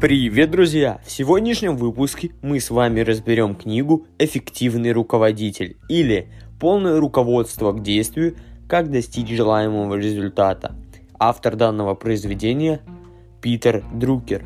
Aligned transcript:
Привет, 0.00 0.52
друзья! 0.52 1.00
В 1.04 1.10
сегодняшнем 1.10 1.76
выпуске 1.76 2.30
мы 2.40 2.60
с 2.60 2.70
вами 2.70 3.00
разберем 3.00 3.56
книгу 3.56 4.06
«Эффективный 4.20 4.92
руководитель» 4.92 5.76
или 5.88 6.28
«Полное 6.60 7.00
руководство 7.00 7.72
к 7.72 7.82
действию. 7.82 8.36
Как 8.68 8.92
достичь 8.92 9.28
желаемого 9.28 9.96
результата». 9.96 10.76
Автор 11.18 11.56
данного 11.56 11.96
произведения– 11.96 12.80
Питер 13.42 13.82
Друкер. 13.92 14.44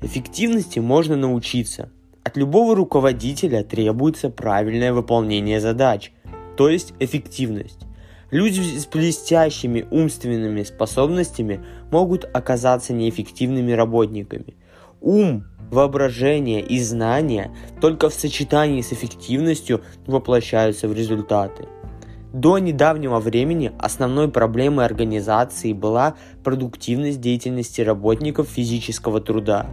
Эффективности 0.00 0.78
можно 0.78 1.16
научиться. 1.16 1.90
От 2.22 2.36
любого 2.36 2.76
руководителя 2.76 3.64
требуется 3.64 4.30
правильное 4.30 4.92
выполнение 4.92 5.58
задач, 5.58 6.12
то 6.56 6.68
есть 6.68 6.94
эффективность. 7.00 7.80
Люди 8.32 8.60
с 8.60 8.86
блестящими 8.86 9.86
умственными 9.90 10.62
способностями 10.62 11.60
могут 11.90 12.24
оказаться 12.24 12.94
неэффективными 12.94 13.72
работниками. 13.72 14.56
Ум, 15.02 15.44
воображение 15.72 16.60
и 16.60 16.78
знания 16.80 17.50
только 17.80 18.08
в 18.08 18.14
сочетании 18.14 18.82
с 18.82 18.92
эффективностью 18.92 19.82
воплощаются 20.06 20.86
в 20.86 20.94
результаты. 20.94 21.66
До 22.32 22.58
недавнего 22.58 23.18
времени 23.18 23.72
основной 23.80 24.30
проблемой 24.30 24.84
организации 24.84 25.72
была 25.72 26.14
продуктивность 26.44 27.20
деятельности 27.20 27.80
работников 27.80 28.48
физического 28.48 29.20
труда. 29.20 29.66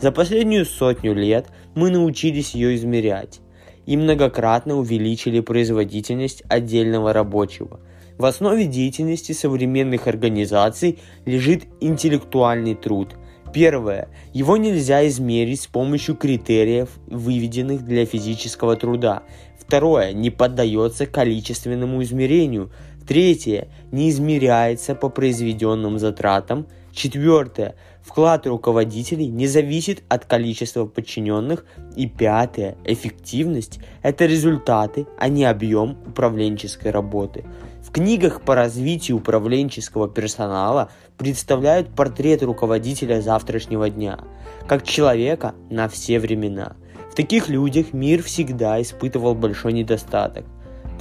За 0.00 0.10
последнюю 0.10 0.66
сотню 0.66 1.14
лет 1.14 1.46
мы 1.76 1.90
научились 1.90 2.56
ее 2.56 2.74
измерять 2.74 3.40
и 3.86 3.96
многократно 3.96 4.76
увеличили 4.76 5.38
производительность 5.38 6.42
отдельного 6.48 7.12
рабочего– 7.12 7.78
в 8.18 8.24
основе 8.24 8.66
деятельности 8.66 9.32
современных 9.32 10.06
организаций 10.06 10.98
лежит 11.24 11.64
интеллектуальный 11.80 12.74
труд. 12.74 13.16
Первое. 13.52 14.08
Его 14.32 14.56
нельзя 14.56 15.06
измерить 15.08 15.62
с 15.62 15.66
помощью 15.66 16.16
критериев, 16.16 16.88
выведенных 17.06 17.84
для 17.84 18.06
физического 18.06 18.76
труда. 18.76 19.22
Второе. 19.58 20.12
Не 20.12 20.30
поддается 20.30 21.06
количественному 21.06 22.02
измерению. 22.02 22.70
Третье. 23.06 23.68
Не 23.90 24.10
измеряется 24.10 24.94
по 24.94 25.08
произведенным 25.08 25.98
затратам. 25.98 26.66
Четвертое. 26.92 27.74
Вклад 28.04 28.46
руководителей 28.46 29.28
не 29.28 29.46
зависит 29.46 30.02
от 30.08 30.24
количества 30.24 30.86
подчиненных. 30.86 31.64
И 31.96 32.06
пятое. 32.06 32.76
Эффективность– 32.84 33.78
это 34.02 34.26
результаты, 34.26 35.06
а 35.18 35.28
не 35.28 35.44
объем 35.44 35.98
управленческой 36.06 36.90
работы. 36.90 37.44
В 37.82 37.90
книгах 37.90 38.42
по 38.42 38.54
развитию 38.54 39.18
управленческого 39.18 40.08
персонала 40.08 40.90
представляют 41.18 41.94
портрет 41.94 42.42
руководителя 42.42 43.20
завтрашнего 43.20 43.90
дня, 43.90 44.20
как 44.66 44.84
человека 44.84 45.54
на 45.68 45.88
все 45.88 46.18
времена. 46.18 46.76
В 47.10 47.14
таких 47.14 47.50
людях 47.50 47.92
мир 47.92 48.22
всегда 48.22 48.80
испытывал 48.80 49.34
большой 49.34 49.74
недостаток. 49.74 50.46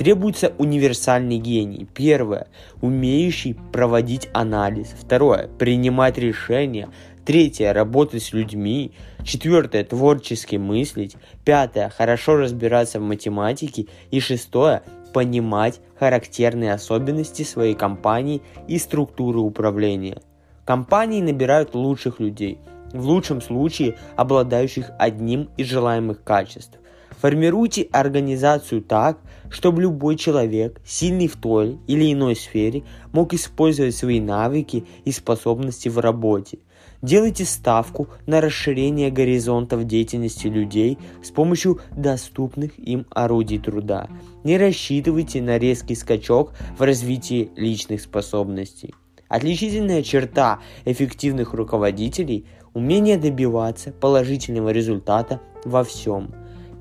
Требуется 0.01 0.51
универсальный 0.57 1.37
гений. 1.37 1.87
Первое– 1.93 2.47
умеющий 2.81 3.53
проводить 3.71 4.29
анализ. 4.33 4.95
Второе– 4.99 5.47
принимать 5.59 6.17
решения. 6.17 6.89
Третье– 7.23 7.71
работать 7.73 8.23
с 8.23 8.33
людьми. 8.33 8.93
Четвертое– 9.23 9.83
творчески 9.85 10.55
мыслить. 10.55 11.17
Пятое– 11.45 11.89
хорошо 11.95 12.37
разбираться 12.37 12.99
в 12.99 13.03
математике. 13.03 13.85
И 14.09 14.19
шестое 14.19 14.81
понимать 15.13 15.79
характерные 15.99 16.73
особенности 16.73 17.43
своей 17.43 17.75
компании 17.75 18.41
и 18.67 18.79
структуры 18.79 19.37
управления. 19.37 20.17
Компании 20.65 21.21
набирают 21.21 21.75
лучших 21.75 22.19
людей, 22.19 22.57
в 22.91 23.05
лучшем 23.05 23.39
случае 23.39 23.99
обладающих 24.15 24.89
одним 24.97 25.51
из 25.57 25.67
желаемых 25.67 26.23
качеств. 26.23 26.79
Формируйте 27.21 27.87
организацию 27.91 28.81
так, 28.81 29.19
чтобы 29.51 29.83
любой 29.83 30.15
человек, 30.15 30.81
сильный 30.83 31.27
в 31.27 31.37
той 31.37 31.77
или 31.85 32.11
иной 32.11 32.35
сфере, 32.35 32.83
мог 33.11 33.33
использовать 33.33 33.95
свои 33.95 34.19
навыки 34.19 34.85
и 35.05 35.11
способности 35.11 35.87
в 35.87 35.99
работе– 35.99 36.59
Делайте 37.01 37.45
ставку 37.45 38.09
на 38.27 38.41
расширение 38.41 39.09
горизонтов 39.09 39.85
деятельности 39.85 40.45
людей 40.45 40.99
с 41.23 41.31
помощью 41.31 41.79
доступных 41.95 42.77
им 42.77 43.07
орудий 43.09 43.57
труда. 43.57 44.07
Не 44.43 44.59
рассчитывайте 44.59 45.41
на 45.41 45.57
резкий 45.57 45.95
скачок 45.95 46.53
в 46.77 46.83
развитии 46.83 47.49
личных 47.55 48.01
способностей. 48.01 48.93
Отличительная 49.29 50.03
черта 50.03 50.59
эффективных 50.85 51.53
руководителей– 51.53 52.45
умение 52.73 53.17
добиваться 53.17 53.91
положительного 53.91 54.69
результата 54.69 55.41
во 55.65 55.83
всем. 55.83 56.31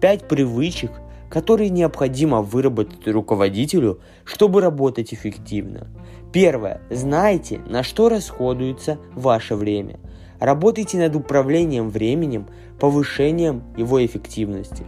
Пять 0.00 0.26
привычек, 0.28 0.90
которые 1.28 1.70
необходимо 1.70 2.42
выработать 2.42 3.06
руководителю, 3.06 4.00
чтобы 4.24 4.60
работать 4.60 5.12
эффективно. 5.12 5.88
Первое. 6.32 6.80
Знайте, 6.90 7.60
на 7.66 7.82
что 7.82 8.08
расходуется 8.08 8.98
ваше 9.14 9.54
время– 9.54 10.00
Работайте 10.40 10.96
над 10.96 11.14
управлением 11.16 11.90
временем, 11.90 12.46
повышением 12.80 13.62
его 13.76 14.04
эффективности. 14.04 14.84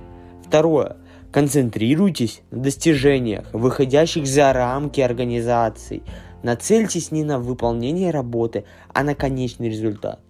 Второе. 0.47 0.97
Концентрируйтесь 1.31 2.41
на 2.51 2.61
достижениях, 2.61 3.45
выходящих 3.53 4.27
за 4.27 4.53
рамки 4.55 5.03
организации. 5.03 6.03
Нацельтесь 6.43 7.11
не 7.13 7.23
на 7.23 7.39
выполнение 7.39 8.11
работы, 8.11 8.65
а 8.95 9.05
на 9.05 9.15
конечный 9.15 9.69
результат. 9.69 10.21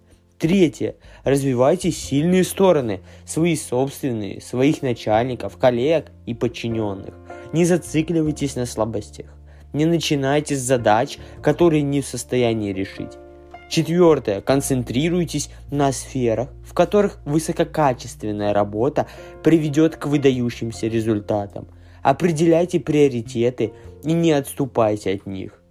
Третье. 0.43 0.95
Развивайте 1.23 1.89
сильные 1.89 2.43
стороны, 2.43 2.99
свои 3.25 3.55
собственные, 3.55 4.41
своих 4.41 4.81
начальников, 4.81 5.55
коллег 5.55 6.07
и 6.25 6.33
подчиненных. 6.33 7.13
Не 7.53 7.63
зацикливайтесь 7.63 8.57
на 8.57 8.65
слабостях. 8.65 9.27
Не 9.71 9.85
начинайте 9.85 10.57
с 10.57 10.59
задач, 10.59 11.17
которые 11.41 11.81
не 11.81 12.01
в 12.01 12.05
состоянии 12.05 12.73
решить. 12.73 13.13
Четвертое. 13.69 14.41
Концентрируйтесь 14.41 15.49
на 15.71 15.93
сферах, 15.93 16.49
в 16.67 16.73
которых 16.73 17.19
высококачественная 17.23 18.51
работа 18.51 19.07
приведет 19.43 19.95
к 19.95 20.07
выдающимся 20.07 20.87
результатам. 20.87 21.69
Определяйте 22.01 22.81
приоритеты 22.81 23.71
и 24.03 24.11
не 24.11 24.33
отступайте 24.33 25.13
от 25.13 25.25
них. 25.25 25.63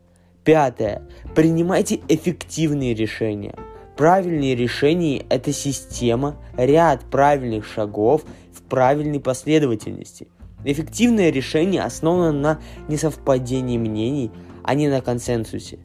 Пятое. 0.44 1.02
Принимайте 1.34 2.00
эффективные 2.08 2.94
решения. 2.94 3.54
Правильные 4.02 4.56
решения– 4.56 5.24
это 5.28 5.52
система, 5.52 6.34
ряд 6.56 7.04
правильных 7.04 7.64
шагов 7.64 8.24
в 8.52 8.62
правильной 8.62 9.20
последовательности. 9.20 10.26
Эффективное 10.64 11.30
решение 11.30 11.84
основано 11.84 12.32
на 12.32 12.58
несовпадении 12.88 13.78
мнений, 13.78 14.32
а 14.64 14.74
не 14.74 14.88
на 14.88 15.02
консенсусе. 15.02 15.78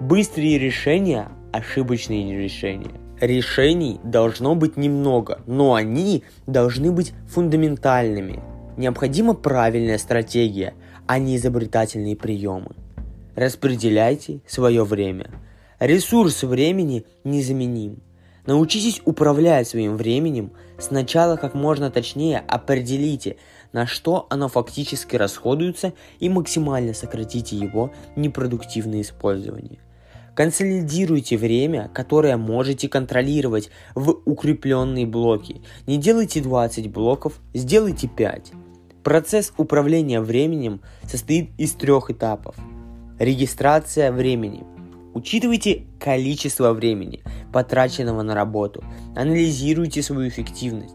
Быстрые 0.00 0.58
решения 0.58 1.28
ошибочные 1.52 2.36
решения. 2.42 2.90
Решений 3.20 4.00
должно 4.02 4.56
быть 4.56 4.76
немного, 4.76 5.40
но 5.46 5.74
они 5.74 6.24
должны 6.48 6.90
быть 6.90 7.12
фундаментальными. 7.28 8.42
Необходима 8.78 9.34
правильная 9.34 9.98
стратегия, 9.98 10.74
а 11.06 11.20
не 11.20 11.36
изобретательные 11.36 12.16
приемы. 12.16 12.72
Распределяйте 13.36 14.40
свое 14.44 14.82
время. 14.82 15.30
Ресурс 15.80 16.42
времени 16.42 17.06
незаменим. 17.24 18.02
Научитесь 18.44 19.00
управлять 19.06 19.66
своим 19.66 19.96
временем. 19.96 20.52
Сначала 20.78 21.36
как 21.36 21.54
можно 21.54 21.90
точнее 21.90 22.40
определите, 22.40 23.38
на 23.72 23.86
что 23.86 24.26
оно 24.28 24.48
фактически 24.48 25.16
расходуется 25.16 25.94
и 26.18 26.28
максимально 26.28 26.92
сократите 26.92 27.56
его 27.56 27.92
непродуктивное 28.14 29.00
использование. 29.00 29.78
Консолидируйте 30.34 31.38
время, 31.38 31.90
которое 31.94 32.36
можете 32.36 32.86
контролировать 32.86 33.70
в 33.94 34.20
укрепленные 34.26 35.06
блоки. 35.06 35.62
Не 35.86 35.96
делайте 35.96 36.42
20 36.42 36.90
блоков, 36.90 37.40
сделайте 37.54 38.06
5. 38.06 38.52
Процесс 39.02 39.54
управления 39.56 40.20
временем 40.20 40.82
состоит 41.08 41.52
из 41.56 41.72
трех 41.72 42.10
этапов. 42.10 42.54
Регистрация 43.18 44.12
времени. 44.12 44.62
Учитывайте 45.14 45.86
количество 45.98 46.72
времени, 46.72 47.22
потраченного 47.52 48.22
на 48.22 48.34
работу. 48.34 48.84
Анализируйте 49.16 50.02
свою 50.02 50.28
эффективность. 50.28 50.94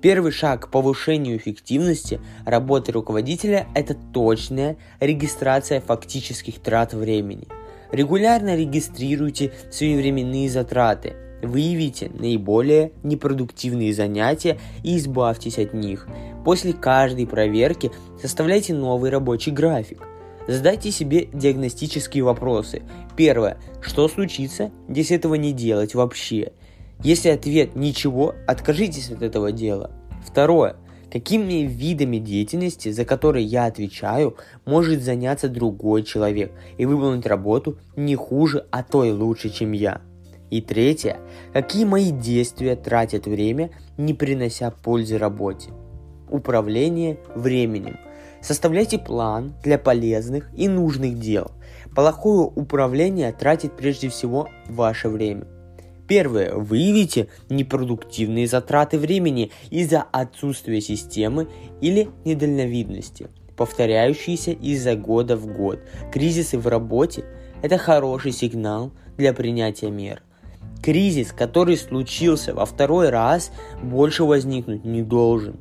Первый 0.00 0.30
шаг 0.30 0.66
к 0.66 0.70
повышению 0.70 1.36
эффективности 1.36 2.20
работы 2.44 2.92
руководителя– 2.92 3.66
это 3.74 3.94
точная 3.94 4.76
регистрация 5.00 5.80
фактических 5.80 6.60
трат 6.60 6.94
времени– 6.94 7.48
Регулярно 7.92 8.56
регистрируйте 8.56 9.52
свои 9.70 9.96
временные 9.96 10.50
затраты. 10.50 11.14
Выявите 11.42 12.10
наиболее 12.18 12.92
непродуктивные 13.02 13.94
занятия 13.94 14.58
и 14.82 14.96
избавьтесь 14.96 15.58
от 15.58 15.74
них. 15.74 16.08
После 16.44 16.72
каждой 16.72 17.26
проверки 17.26 17.92
составляйте 18.20 18.74
новый 18.74 19.10
рабочий 19.10 19.52
график. 19.52 20.02
Задайте 20.48 20.90
себе 20.90 21.28
диагностические 21.32 22.24
вопросы. 22.24 22.82
Первое. 23.16 23.58
Что 23.80 24.08
случится, 24.08 24.70
если 24.88 25.16
этого 25.16 25.34
не 25.34 25.52
делать 25.52 25.94
вообще? 25.94 26.52
Если 27.02 27.28
ответ 27.28 27.74
«ничего», 27.74 28.34
откажитесь 28.46 29.10
от 29.10 29.22
этого 29.22 29.52
дела. 29.52 29.90
Второе. 30.26 30.76
Какими 31.10 31.62
видами 31.62 32.18
деятельности, 32.18 32.90
за 32.90 33.04
которые 33.04 33.44
я 33.44 33.66
отвечаю, 33.66 34.36
может 34.64 35.02
заняться 35.02 35.48
другой 35.48 36.02
человек 36.02 36.52
и 36.78 36.84
выполнить 36.84 37.26
работу 37.26 37.78
не 37.96 38.16
хуже, 38.16 38.66
а 38.70 38.82
то 38.82 39.04
и 39.04 39.12
лучше, 39.12 39.50
чем 39.50 39.72
я? 39.72 40.00
И 40.50 40.60
третье. 40.60 41.18
Какие 41.52 41.84
мои 41.84 42.10
действия 42.10 42.76
тратят 42.76 43.26
время, 43.26 43.70
не 43.96 44.14
принося 44.14 44.70
пользы 44.70 45.16
работе? 45.16 45.70
Управление 46.28 47.18
временем. 47.34 47.98
Составляйте 48.40 48.98
план 48.98 49.54
для 49.62 49.78
полезных 49.78 50.48
и 50.54 50.68
нужных 50.68 51.18
дел. 51.18 51.50
Плохое 51.94 52.50
управление 52.54 53.32
тратит 53.32 53.76
прежде 53.76 54.08
всего 54.08 54.48
ваше 54.68 55.08
время. 55.08 55.46
Первое. 56.06 56.54
Выявите 56.54 57.28
непродуктивные 57.48 58.46
затраты 58.46 58.98
времени 58.98 59.50
из-за 59.70 60.02
отсутствия 60.02 60.80
системы 60.80 61.48
или 61.80 62.08
недальновидности, 62.24 63.28
повторяющиеся 63.56 64.52
из-за 64.52 64.94
года 64.94 65.36
в 65.36 65.46
год. 65.46 65.80
Кризисы 66.12 66.58
в 66.58 66.66
работе– 66.68 67.24
это 67.62 67.78
хороший 67.78 68.32
сигнал 68.32 68.92
для 69.16 69.32
принятия 69.32 69.90
мер. 69.90 70.22
Кризис, 70.82 71.32
который 71.32 71.76
случился 71.76 72.54
во 72.54 72.66
второй 72.66 73.08
раз, 73.08 73.50
больше 73.82 74.22
возникнуть 74.22 74.84
не 74.84 75.02
должен. 75.02 75.56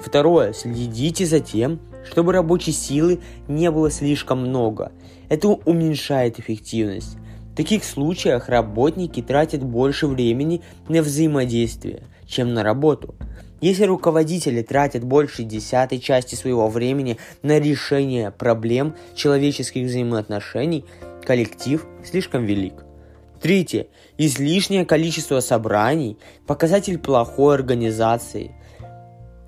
Второе. 0.00 0.52
Следите 0.52 1.26
за 1.26 1.38
тем, 1.38 1.80
чтобы 2.04 2.32
рабочей 2.32 2.72
силы 2.72 3.20
не 3.48 3.70
было 3.70 3.90
слишком 3.90 4.40
много. 4.40 4.92
Это 5.28 5.48
уменьшает 5.48 6.38
эффективность. 6.38 7.16
В 7.52 7.56
таких 7.56 7.84
случаях 7.84 8.48
работники 8.48 9.22
тратят 9.22 9.62
больше 9.62 10.06
времени 10.06 10.62
на 10.88 11.02
взаимодействие, 11.02 12.02
чем 12.26 12.52
на 12.52 12.62
работу. 12.62 13.14
Если 13.60 13.84
руководители 13.84 14.62
тратят 14.62 15.04
больше 15.04 15.44
десятой 15.44 15.98
части 15.98 16.34
своего 16.34 16.68
времени 16.68 17.16
на 17.42 17.58
решение 17.58 18.30
проблем 18.30 18.94
человеческих 19.14 19.86
взаимоотношений, 19.86 20.84
коллектив 21.24 21.86
слишком 22.04 22.44
велик. 22.44 22.84
Третье. 23.40 23.86
Излишнее 24.18 24.84
количество 24.84 25.40
собраний– 25.40 26.18
показатель 26.46 26.98
плохой 26.98 27.54
организации 27.54 28.52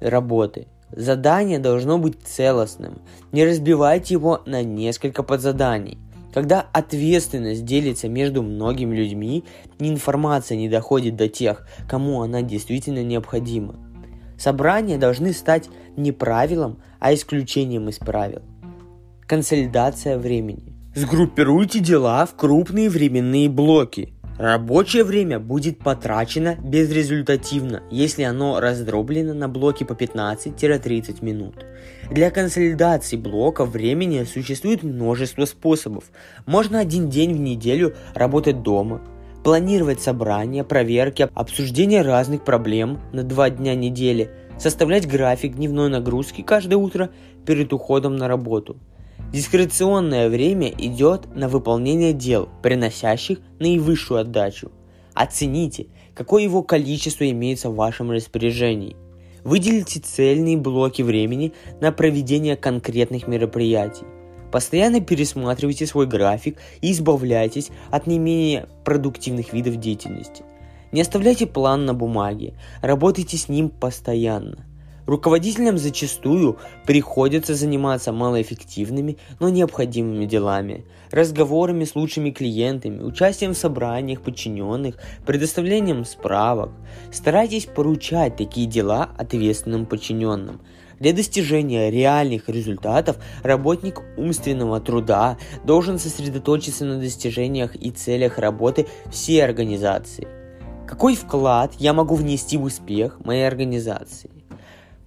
работы. 0.01 0.67
Задание 0.97 1.59
должно 1.59 1.99
быть 1.99 2.23
целостным. 2.25 3.03
Не 3.31 3.45
разбивайте 3.45 4.15
его 4.15 4.41
на 4.47 4.63
несколько 4.63 5.23
подзаданий. 5.23 5.99
Когда 6.33 6.67
ответственность 6.73 7.67
делится 7.67 8.09
между 8.09 8.43
многими 8.43 8.97
людьми, 8.97 9.45
информация 9.79 10.57
не 10.57 10.71
доходит 10.71 11.17
до 11.17 11.29
тех, 11.29 11.69
кому 11.87 12.23
она 12.23 12.41
действительно 12.41 13.05
необходима. 13.05 13.77
Собрания 14.39 14.97
должны 14.97 15.35
стать 15.35 15.69
не 15.99 16.13
правилом, 16.13 16.79
а 16.99 17.13
исключением 17.13 17.91
из 17.91 17.99
правил. 17.99 18.41
Консолидация 19.27 20.19
времени. 20.19 20.75
Сгруппируйте 20.95 21.81
дела 21.81 22.25
в 22.25 22.37
крупные 22.37 22.89
временные 22.89 23.51
блоки. 23.51 24.15
Рабочее 24.39 25.03
время 25.03 25.39
будет 25.39 25.79
потрачено 25.79 26.57
безрезультативно, 26.63 27.83
если 27.91 28.23
оно 28.23 28.61
раздроблено 28.61 29.33
на 29.33 29.49
блоки 29.49 29.83
по 29.85 29.95
15-30 29.95 31.25
минут. 31.25 31.65
Для 32.11 32.31
консолидации 32.31 33.17
блоков 33.17 33.71
времени 33.71 34.25
существует 34.25 34.83
множество 34.83 35.47
способов. 35.47 36.05
Можно 36.45 36.81
один 36.81 37.09
день 37.09 37.33
в 37.33 37.41
неделю 37.41 37.95
работать 38.15 38.63
дома, 38.63 39.01
планировать 39.43 40.03
собрания, 40.03 40.65
проверки, 40.65 41.31
обсуждение 41.35 42.03
разных 42.03 42.45
проблем 42.45 43.01
на 43.15 43.23
два 43.23 43.49
дня 43.49 43.75
недели, 43.75 44.31
составлять 44.59 45.09
график 45.09 45.55
дневной 45.55 45.89
нагрузки 45.89 46.43
каждое 46.43 46.77
утро 46.77 47.09
перед 47.47 47.73
уходом 47.73 48.17
на 48.17 48.29
работу– 48.29 48.77
Дискреционное 49.33 50.29
время 50.29 50.69
идет 50.69 51.35
на 51.35 51.49
выполнение 51.49 52.13
дел, 52.13 52.49
приносящих 52.63 53.41
наивысшую 53.59 54.21
отдачу. 54.21 54.71
Оцените, 55.15 55.87
какое 56.15 56.45
его 56.45 56.63
количество 56.63 57.29
имеется 57.29 57.71
в 57.71 57.75
вашем 57.75 58.11
распоряжении. 58.11 58.97
Выделите 59.43 60.01
цельные 60.01 60.57
блоки 60.57 61.03
времени 61.03 61.53
на 61.81 61.93
проведение 61.93 62.57
конкретных 62.57 63.27
мероприятий. 63.27 64.05
Постоянно 64.53 65.01
пересматривайте 65.01 65.87
свой 65.87 66.07
график 66.07 66.59
и 66.81 66.93
избавляйтесь 66.93 67.71
от 67.91 68.07
не 68.07 68.19
менее 68.19 68.69
продуктивных 68.85 69.53
видов 69.53 69.77
деятельности. 69.77 70.45
Не 70.93 71.01
оставляйте 71.01 71.47
план 71.47 71.85
на 71.85 71.95
бумаге, 71.95 72.55
работайте 72.81 73.37
с 73.37 73.49
ним 73.49 73.71
постоянно. 73.71 74.66
Руководителям 75.07 75.79
зачастую 75.79 76.59
приходится 76.85 77.55
заниматься 77.55 78.13
малоэффективными, 78.13 79.19
но 79.39 79.49
необходимыми 79.49 80.27
делами, 80.27 80.85
разговорами 81.13 81.85
с 81.85 81.95
лучшими 81.95 82.31
клиентами, 82.31 83.03
участием 83.03 83.55
в 83.55 83.57
собраниях 83.57 84.21
подчиненных, 84.21 84.97
предоставлением 85.25 86.05
справок. 86.05 86.71
Старайтесь 87.13 87.67
поручать 87.67 88.37
такие 88.37 88.67
дела 88.67 89.11
ответственным 89.17 89.87
подчиненным. 89.87 90.61
Для 90.99 91.13
достижения 91.13 91.91
реальных 91.91 92.49
результатов 92.49 93.19
работник 93.43 94.01
умственного 94.17 94.81
труда 94.81 95.37
должен 95.65 95.99
сосредоточиться 95.99 96.85
на 96.85 96.99
достижениях 96.99 97.77
и 97.77 97.91
целях 97.91 98.39
работы 98.39 98.87
всей 99.13 99.45
организации. 99.45 100.27
Какой 100.89 101.15
вклад 101.15 101.75
я 101.79 101.93
могу 101.93 102.15
внести 102.15 102.57
в 102.57 102.65
успех 102.65 103.21
моей 103.25 103.47
организации? 103.47 104.36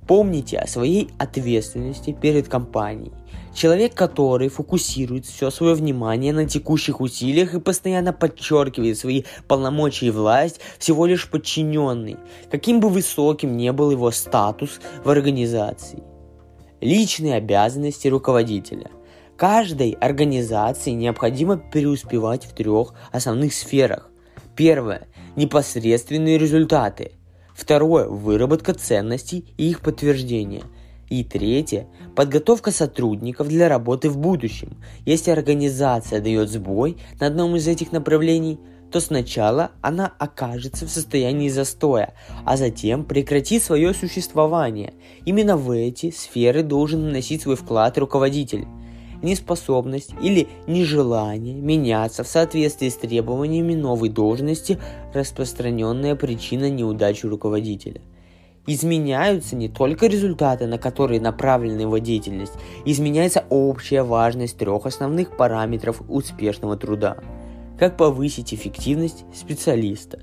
Помните 0.10 0.58
о 0.58 0.66
своей 0.66 1.12
ответственности 1.20 2.18
перед 2.20 2.48
компанией. 2.48 3.12
Человек, 3.54 3.94
который 3.94 4.50
фокусирует 4.50 5.28
все 5.28 5.52
свое 5.52 5.76
внимание 5.76 6.34
на 6.34 6.48
текущих 6.48 7.00
усилиях 7.00 7.54
и 7.54 7.60
постоянно 7.60 8.12
подчеркивает 8.12 8.98
свои 8.98 9.26
полномочия 9.48 10.08
и 10.08 10.10
власть, 10.10 10.62
всего 10.80 11.06
лишь 11.06 11.30
подчиненный, 11.30 12.18
каким 12.50 12.80
бы 12.80 12.90
высоким 12.90 13.56
ни 13.56 13.70
был 13.70 13.92
его 13.92 14.10
статус 14.10 14.80
в 15.04 15.10
организации. 15.12 16.02
Личные 16.82 17.36
обязанности 17.36 18.08
руководителя. 18.08 18.90
Каждой 19.38 19.92
организации 19.92 20.94
необходимо 20.94 21.58
преуспевать 21.58 22.46
в 22.46 22.56
трех 22.56 22.96
основных 23.12 23.54
сферах. 23.54 24.10
Первое– 24.56 25.08
непосредственные 25.36 26.40
результаты– 26.40 27.12
Второе– 27.60 28.08
выработка 28.08 28.74
ценностей 28.74 29.44
и 29.58 29.70
их 29.70 29.82
подтверждение. 29.82 30.64
И 31.10 31.26
третье– 31.26 31.88
подготовка 32.16 32.72
сотрудников 32.72 33.50
для 33.50 33.68
работы 33.68 34.10
в 34.10 34.18
будущем. 34.18 34.78
Если 35.06 35.30
организация 35.30 36.22
дает 36.22 36.50
сбой 36.50 36.96
на 37.20 37.28
одном 37.28 37.58
из 37.58 37.68
этих 37.68 37.92
направлений, 37.92 38.62
то 38.94 39.02
сначала 39.02 39.72
она 39.82 40.14
окажется 40.20 40.86
в 40.86 40.90
состоянии 40.90 41.50
застоя, 41.50 42.14
а 42.46 42.56
затем 42.56 43.04
прекратит 43.04 43.62
свое 43.62 43.94
существование. 43.94 44.94
Именно 45.26 45.58
в 45.58 45.70
эти 45.72 46.12
сферы 46.12 46.64
должен 46.64 47.08
наносить 47.08 47.42
свой 47.42 47.58
вклад 47.58 47.98
руководитель 47.98 48.68
неспособность 49.22 50.14
или 50.22 50.48
нежелание 50.68 51.56
меняться 51.56 52.24
в 52.24 52.28
соответствии 52.28 52.90
с 52.90 52.96
требованиями 52.96 53.76
новой 53.76 54.10
должности– 54.10 54.80
распространенная 55.14 56.16
причина 56.16 56.70
неудачи 56.70 57.26
руководителя. 57.26 58.02
Изменяются 58.68 59.56
не 59.56 59.68
только 59.68 60.08
результаты, 60.08 60.68
на 60.68 60.78
которые 60.78 61.20
направлена 61.20 61.82
его 61.82 61.98
деятельность, 61.98 62.54
изменяется 62.86 63.46
общая 63.50 64.04
важность 64.04 64.58
трех 64.58 64.86
основных 64.86 65.36
параметров 65.36 66.02
успешного 66.08 66.78
труда. 66.78 67.18
Как 67.80 67.98
повысить 67.98 68.54
эффективность 68.54 69.26
специалиста? 69.34 70.20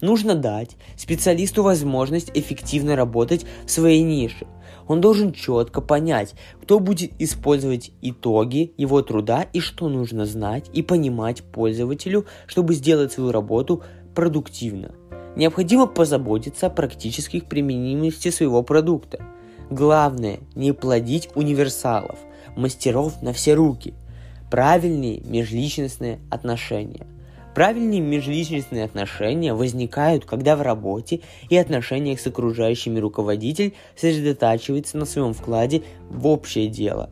Нужно 0.00 0.34
дать 0.34 0.76
специалисту 0.96 1.62
возможность 1.62 2.30
эффективно 2.34 2.96
работать 2.96 3.46
в 3.64 3.70
своей 3.70 4.02
нише, 4.02 4.46
он 4.88 5.00
должен 5.00 5.32
четко 5.32 5.80
понять, 5.80 6.34
кто 6.62 6.78
будет 6.78 7.12
использовать 7.18 7.92
итоги 8.02 8.72
его 8.76 9.02
труда 9.02 9.46
и 9.52 9.60
что 9.60 9.88
нужно 9.88 10.26
знать 10.26 10.70
и 10.72 10.82
понимать 10.82 11.42
пользователю, 11.42 12.26
чтобы 12.46 12.74
сделать 12.74 13.12
свою 13.12 13.32
работу 13.32 13.82
продуктивно. 14.14 14.92
Необходимо 15.36 15.86
позаботиться 15.86 16.66
о 16.66 16.70
практических 16.70 17.46
применимости 17.46 18.30
своего 18.30 18.62
продукта. 18.62 19.22
Главное 19.70 20.38
не 20.54 20.72
плодить 20.72 21.28
универсалов, 21.34 22.18
мастеров 22.56 23.20
на 23.22 23.32
все 23.32 23.54
руки. 23.54 23.94
Правильные 24.50 25.20
межличностные 25.20 26.20
отношения– 26.30 27.06
Правильные 27.56 28.00
межличностные 28.00 28.84
отношения 28.84 29.54
возникают, 29.54 30.26
когда 30.26 30.56
в 30.56 30.60
работе 30.60 31.22
и 31.48 31.56
отношениях 31.56 32.20
с 32.20 32.26
окружающими 32.26 32.98
руководитель 32.98 33.72
сосредотачивается 33.96 34.98
на 34.98 35.06
своем 35.06 35.32
вкладе 35.32 35.82
в 36.10 36.26
общее 36.26 36.68
дело. 36.68 37.08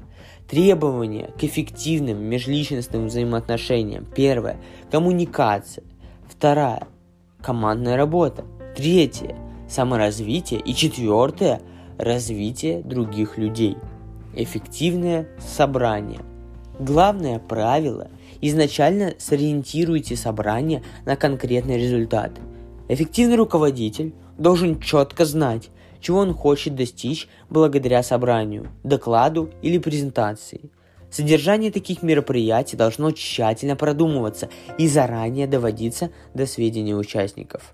Требования 0.46 1.30
к 1.40 1.44
эффективным 1.44 2.22
межличностным 2.24 3.06
взаимоотношениям. 3.06 4.04
Первое. 4.14 4.58
Коммуникация. 4.90 5.82
Вторая. 6.28 6.88
командная 7.40 7.96
работа. 7.96 8.44
Третье– 8.76 9.38
саморазвитие. 9.70 10.60
И 10.60 10.74
четвертое– 10.74 11.62
развитие 11.98 12.82
других 12.82 13.38
людей. 13.38 13.78
Эффективное 14.34 15.26
собрание. 15.38 16.20
Главное 16.78 17.38
правило– 17.38 18.10
изначально 18.48 19.14
сориентируйте 19.18 20.16
собрание 20.16 20.82
на 21.06 21.16
конкретный 21.16 21.78
результат. 21.78 22.32
Эффективный 22.88 23.36
руководитель 23.36 24.12
должен 24.36 24.80
четко 24.80 25.24
знать, 25.24 25.70
чего 26.00 26.18
он 26.18 26.34
хочет 26.34 26.74
достичь 26.74 27.28
благодаря 27.48 28.02
собранию, 28.02 28.68
докладу 28.82 29.50
или 29.62 29.78
презентации. 29.78 30.70
Содержание 31.10 31.70
таких 31.70 32.02
мероприятий 32.02 32.76
должно 32.76 33.12
тщательно 33.12 33.76
продумываться 33.76 34.50
и 34.78 34.88
заранее 34.88 35.46
доводиться 35.46 36.10
до 36.34 36.44
сведения 36.44 36.96
участников. 36.96 37.72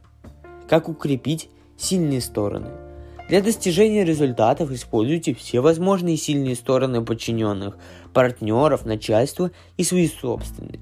Как 0.68 0.88
укрепить 0.88 1.48
сильные 1.76 2.20
стороны? 2.20 2.89
Для 3.30 3.40
достижения 3.40 4.04
результатов 4.04 4.72
используйте 4.72 5.34
все 5.34 5.60
возможные 5.60 6.16
сильные 6.16 6.56
стороны 6.56 7.04
подчиненных, 7.04 7.78
партнеров, 8.12 8.84
начальства 8.84 9.52
и 9.76 9.84
свои 9.84 10.08
собственные. 10.08 10.80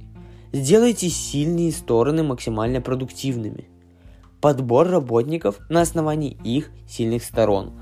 Сделайте 0.54 1.10
сильные 1.10 1.70
стороны 1.72 2.22
максимально 2.22 2.80
продуктивными– 2.80 3.68
подбор 4.40 4.88
работников 4.88 5.60
на 5.68 5.82
основании 5.82 6.38
их 6.42 6.70
сильных 6.88 7.22
сторон. 7.22 7.78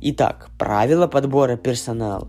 Итак, 0.00 0.50
правила 0.58 1.06
подбора 1.06 1.56
персонала. 1.56 2.26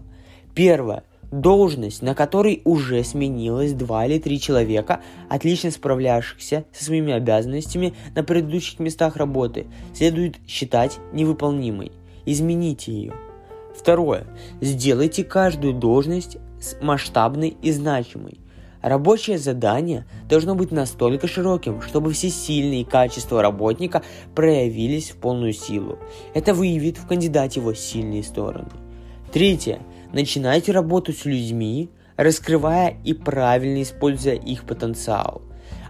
Первое. 0.53 1.05
Должность, 1.31 2.01
на 2.01 2.15
которой 2.15 2.61
уже 2.65 3.03
сменилось 3.03 3.73
два 3.73 4.05
или 4.05 4.17
три 4.17 4.39
человека, 4.39 5.01
отлично 5.29 5.69
справлявшихся 5.69 6.65
со 6.71 6.83
своими 6.83 7.13
обязанностями 7.13 7.93
на 8.15 8.23
предыдущих 8.23 8.79
местах 8.79 9.15
работы, 9.15 9.67
следует 9.93 10.37
считать 10.47 10.97
невыполнимой. 11.13 11.91
Измените 12.25 12.91
ее. 12.91 13.13
Второе. 13.75 14.25
Сделайте 14.59 15.23
каждую 15.23 15.73
должность 15.73 16.37
масштабной 16.81 17.55
и 17.61 17.71
значимой. 17.71 18.39
Рабочее 18.81 19.37
задание 19.37 20.05
должно 20.27 20.55
быть 20.55 20.71
настолько 20.71 21.27
широким, 21.27 21.81
чтобы 21.81 22.11
все 22.11 22.29
сильные 22.29 22.85
качества 22.85 23.41
работника 23.41 24.03
проявились 24.33 25.11
в 25.11 25.17
полную 25.17 25.53
силу. 25.53 25.99
Это 26.33 26.53
выявит 26.53 26.97
в 26.97 27.05
кандидате 27.05 27.59
его 27.59 27.73
сильные 27.73 28.23
стороны. 28.23 28.69
Третье. 29.31 29.79
Начинайте 30.11 30.71
работу 30.71 31.13
с 31.13 31.25
людьми, 31.25 31.91
раскрывая 32.17 32.97
и 33.03 33.13
правильно 33.13 33.83
используя 33.83 34.33
их 34.33 34.65
потенциал, 34.65 35.43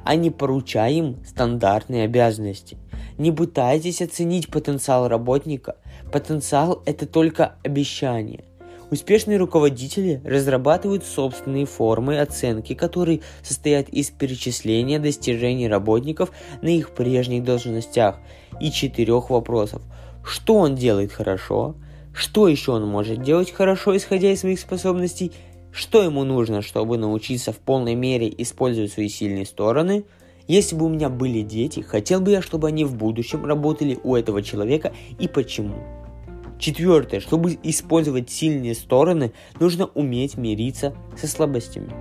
а 0.03 0.15
не 0.15 0.29
поручая 0.29 0.91
им 0.91 1.17
стандартные 1.25 2.03
обязанности. 2.03 2.77
Не 3.17 3.31
пытайтесь 3.31 4.01
оценить 4.01 4.49
потенциал 4.49 5.07
работника. 5.07 5.77
Потенциал– 6.11 6.83
это 6.85 7.05
только 7.05 7.55
обещание. 7.63 8.43
Успешные 8.91 9.37
руководители 9.37 10.19
разрабатывают 10.25 11.05
собственные 11.05 11.65
формы 11.65 12.19
оценки, 12.19 12.73
которые 12.73 13.21
состоят 13.41 13.87
из 13.87 14.09
перечисления 14.09 14.99
достижений 14.99 15.69
работников 15.69 16.31
на 16.61 16.69
их 16.69 16.89
прежних 16.89 17.45
должностях 17.45 18.17
и 18.59 18.69
четырех 18.69 19.29
вопросов. 19.29 19.81
Что 20.25 20.55
он 20.55 20.75
делает 20.75 21.13
хорошо? 21.13 21.75
Что 22.13 22.47
еще 22.47 22.73
он 22.73 22.87
может 22.87 23.21
делать 23.21 23.51
хорошо, 23.51 23.95
исходя 23.95 24.31
из 24.31 24.41
своих 24.41 24.59
способностей? 24.59 25.31
Что 25.71 26.03
ему 26.03 26.23
нужно, 26.23 26.61
чтобы 26.61 26.97
научиться 26.97 27.53
в 27.53 27.57
полной 27.57 27.95
мере 27.95 28.33
использовать 28.37 28.91
свои 28.91 29.07
сильные 29.07 29.45
стороны? 29.45 30.05
Если 30.47 30.75
бы 30.75 30.85
у 30.85 30.89
меня 30.89 31.09
были 31.09 31.41
дети, 31.41 31.81
хотел 31.81 32.21
бы 32.21 32.31
я, 32.31 32.41
чтобы 32.41 32.67
они 32.67 32.83
в 32.83 32.95
будущем 32.95 33.45
работали 33.45 33.99
у 34.03 34.15
этого 34.15 34.41
человека 34.41 34.91
и 35.19 35.27
почему? 35.27 35.75
Четвертое. 36.57 37.19
Чтобы 37.19 37.57
использовать 37.63 38.31
сильные 38.31 38.73
стороны, 38.73 39.31
нужно 39.59 39.85
уметь 39.93 40.37
мириться 40.37 40.95
со 41.15 41.27
слабостями. 41.27 41.93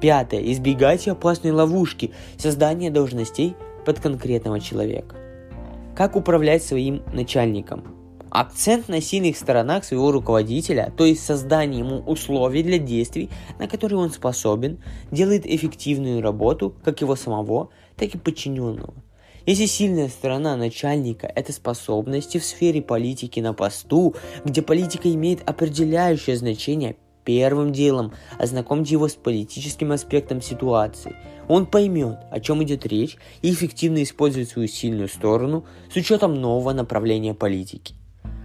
Пятое. 0.00 0.42
Избегайте 0.52 1.12
опасной 1.12 1.50
ловушки 1.50 2.12
создания 2.36 2.90
должностей 2.90 3.56
под 3.84 4.00
конкретного 4.00 4.60
человека. 4.60 5.16
Как 5.96 6.14
управлять 6.14 6.62
своим 6.62 7.02
начальником? 7.12 7.97
Акцент 8.30 8.88
на 8.88 9.00
сильных 9.00 9.36
сторонах 9.36 9.84
своего 9.84 10.12
руководителя, 10.12 10.92
то 10.96 11.04
есть 11.06 11.24
создание 11.24 11.80
ему 11.80 12.00
условий 12.00 12.62
для 12.62 12.78
действий, 12.78 13.30
на 13.58 13.66
которые 13.68 13.98
он 13.98 14.10
способен, 14.10 14.82
делает 15.10 15.46
эффективную 15.46 16.20
работу 16.20 16.74
как 16.84 17.00
его 17.00 17.16
самого, 17.16 17.70
так 17.96 18.14
и 18.14 18.18
подчиненного. 18.18 18.94
Если 19.46 19.64
сильная 19.64 20.08
сторона 20.08 20.56
начальника– 20.56 21.26
это 21.34 21.54
способности 21.54 22.36
в 22.36 22.44
сфере 22.44 22.82
политики 22.82 23.40
на 23.40 23.54
посту, 23.54 24.14
где 24.44 24.60
политика 24.60 25.10
имеет 25.10 25.48
определяющее 25.48 26.36
значение, 26.36 26.96
первым 27.24 27.72
делом 27.72 28.12
ознакомьте 28.38 28.92
его 28.92 29.08
с 29.08 29.14
политическим 29.14 29.92
аспектом 29.92 30.42
ситуации. 30.42 31.14
Он 31.48 31.66
поймет, 31.66 32.18
о 32.30 32.40
чем 32.40 32.62
идет 32.62 32.86
речь, 32.86 33.16
и 33.40 33.50
эффективно 33.50 34.02
использует 34.02 34.50
свою 34.50 34.68
сильную 34.68 35.08
сторону 35.08 35.64
с 35.90 35.96
учетом 35.96 36.34
нового 36.34 36.74
направления 36.74 37.32
политики. 37.32 37.97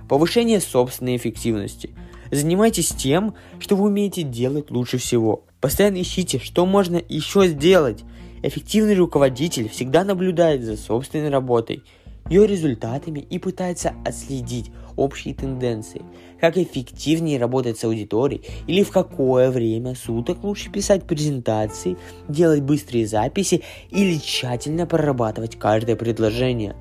Повышение 0.10 0.60
собственной 0.60 1.18
эффективности. 1.18 1.92
Занимайтесь 2.32 2.90
тем, 2.90 3.36
что 3.60 3.76
вы 3.76 3.86
умеете 3.86 4.24
делать 4.24 4.72
лучше 4.72 4.98
всего. 4.98 5.46
Постоянно 5.62 6.02
ищите, 6.02 6.40
что 6.40 6.66
можно 6.66 7.02
еще 7.08 7.48
сделать. 7.48 8.04
Эффективный 8.42 8.96
руководитель 8.96 9.70
всегда 9.70 10.04
наблюдает 10.04 10.64
за 10.64 10.76
собственной 10.76 11.30
работой, 11.30 11.84
ее 12.30 12.48
результатами 12.48 13.20
и 13.20 13.40
пытается 13.40 13.94
отследить 14.06 14.72
общие 14.96 15.34
тенденции, 15.34 16.02
как 16.40 16.58
эффективнее 16.58 17.40
работать 17.40 17.78
с 17.78 17.84
аудиторией 17.84 18.44
или 18.68 18.84
в 18.84 18.92
какое 18.92 19.50
время 19.52 19.96
суток 19.96 20.44
лучше 20.44 20.72
писать 20.72 21.04
презентации, 21.06 21.98
делать 22.28 22.62
быстрые 22.62 23.08
записи 23.08 23.64
или 23.90 24.18
тщательно 24.18 24.86
прорабатывать 24.86 25.58
каждое 25.58 25.96
предложение. 25.96 26.76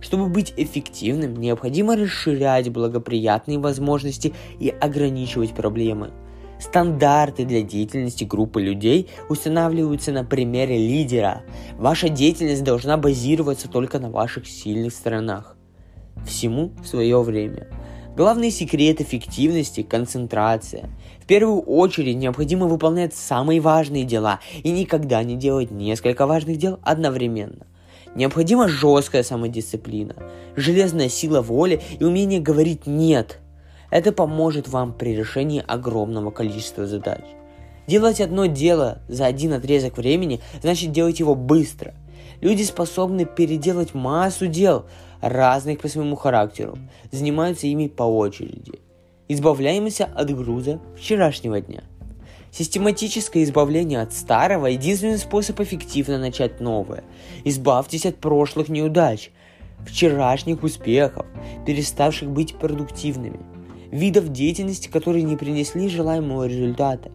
Чтобы 0.00 0.28
быть 0.28 0.52
эффективным, 0.56 1.36
необходимо 1.36 1.96
расширять 1.96 2.70
благоприятные 2.70 3.58
возможности 3.58 4.34
и 4.60 4.68
ограничивать 4.68 5.54
проблемы– 5.54 6.10
Стандарты 6.58 7.44
для 7.44 7.62
деятельности 7.62 8.24
группы 8.24 8.62
людей 8.62 9.08
устанавливаются 9.28 10.10
на 10.12 10.24
примере 10.24 10.78
лидера. 10.78 11.42
Ваша 11.76 12.08
деятельность 12.08 12.64
должна 12.64 12.96
базироваться 12.96 13.68
только 13.68 13.98
на 13.98 14.10
ваших 14.10 14.46
сильных 14.46 14.94
сторонах. 14.94 15.54
Всему 16.26 16.72
свое 16.84 17.20
время. 17.22 17.68
Главный 18.16 18.50
секрет 18.50 19.02
эффективности– 19.02 19.82
концентрация. 19.88 20.88
В 21.20 21.26
первую 21.26 21.60
очередь 21.60 22.16
необходимо 22.16 22.66
выполнять 22.66 23.14
самые 23.14 23.60
важные 23.60 24.04
дела 24.04 24.40
и 24.62 24.70
никогда 24.70 25.22
не 25.22 25.36
делать 25.36 25.70
несколько 25.70 26.26
важных 26.26 26.56
дел 26.56 26.78
одновременно. 26.82 27.66
Необходима 28.16 28.66
жесткая 28.66 29.22
самодисциплина, 29.22 30.16
железная 30.56 31.08
сила 31.08 31.42
воли 31.42 31.82
и 32.00 32.02
умение 32.02 32.40
говорить 32.40 32.86
«нет», 32.86 33.40
это 33.90 34.10
поможет 34.10 34.68
вам 34.68 34.92
при 34.92 35.14
решении 35.14 35.62
огромного 35.66 36.30
количества 36.30 36.86
задач. 36.86 37.22
Делать 37.86 38.20
одно 38.20 38.46
дело 38.46 38.98
за 39.06 39.26
один 39.26 39.52
отрезок 39.52 39.96
времени 39.96 40.40
значит 40.60 40.92
делать 40.92 41.20
его 41.20 41.34
быстро. 41.34 41.94
Люди 42.40 42.62
способны 42.62 43.24
переделать 43.24 43.94
массу 43.94 44.48
дел, 44.48 44.86
разных 45.20 45.80
по 45.80 45.88
своему 45.88 46.16
характеру, 46.16 46.78
занимаются 47.12 47.66
ими 47.66 47.86
по 47.86 48.02
очереди. 48.02 48.80
Избавляемся 49.28 50.04
от 50.04 50.34
груза 50.34 50.80
вчерашнего 50.96 51.60
дня. 51.60 51.84
Систематическое 52.56 53.44
избавление 53.44 54.00
от 54.00 54.14
старого– 54.14 54.64
единственный 54.66 55.18
способ 55.18 55.60
эффективно 55.60 56.18
начать 56.18 56.58
новое. 56.58 57.04
Избавьтесь 57.44 58.06
от 58.06 58.16
прошлых 58.16 58.70
неудач, 58.70 59.30
вчерашних 59.86 60.62
успехов, 60.62 61.26
переставших 61.66 62.30
быть 62.30 62.54
продуктивными– 62.54 63.40
видов 63.90 64.32
деятельности, 64.32 64.88
которые 64.88 65.22
не 65.22 65.36
принесли 65.36 65.90
желаемого 65.90 66.44
результата. 66.44 67.10